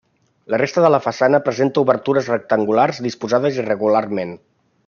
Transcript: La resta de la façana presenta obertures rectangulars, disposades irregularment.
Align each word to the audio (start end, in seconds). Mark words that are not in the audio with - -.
La 0.53 0.59
resta 0.61 0.83
de 0.85 0.89
la 0.93 0.99
façana 1.07 1.41
presenta 1.49 1.83
obertures 1.85 2.31
rectangulars, 2.35 3.05
disposades 3.09 3.63
irregularment. 3.65 4.35